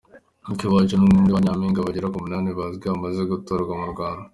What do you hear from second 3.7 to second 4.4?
mu Rwanda.